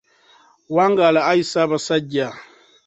[0.75, 2.27] Wangaala ayi Ssaabaasajja